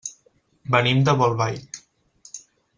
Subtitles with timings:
[0.75, 1.81] Venim de Bolbait.